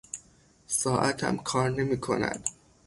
ساعتم 0.67 1.37
کار 1.37 1.69
نمیکند. 1.69 2.45